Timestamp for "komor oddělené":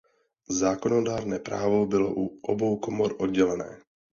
2.79-3.79